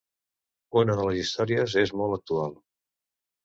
[0.83, 2.61] Una de les històries és molt actual.